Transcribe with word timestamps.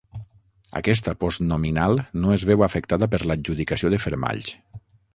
Aquesta 0.79 1.13
postnominal 1.25 2.01
no 2.23 2.33
es 2.39 2.49
veu 2.53 2.65
afectada 2.71 3.13
per 3.15 3.23
l'adjudicació 3.29 3.97
de 3.97 4.05
fermalls. 4.09 4.61